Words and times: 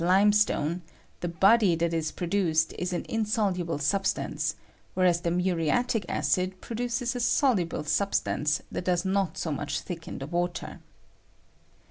147 0.01 0.09
I 0.57 0.61
limestone, 0.65 0.81
the 1.19 1.27
body 1.27 1.75
that 1.75 1.93
is 1.93 2.11
produced 2.11 2.73
is 2.79 2.91
an 2.91 3.03
in, 3.05 3.23
Boluble 3.23 3.77
auhatance, 3.77 4.55
whereas 4.95 5.21
the 5.21 5.29
miiriatic 5.29 6.05
acid 6.09 6.53
I 6.53 6.55
produces 6.55 7.15
a 7.15 7.19
soluble 7.19 7.83
substance 7.83 8.63
that 8.71 8.85
does 8.85 9.05
not 9.05 9.37
so 9.37 9.51
I 9.51 9.55
much 9.57 9.79
thicken 9.81 10.17
the 10.17 10.27
■water). 10.27 10.79